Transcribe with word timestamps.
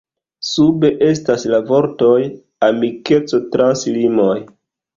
Sube 0.51 0.89
estas 1.07 1.45
la 1.55 1.59
vortoj 1.67 2.15
“Amikeco 2.71 3.43
trans 3.55 3.87
limoj”. 4.01 4.35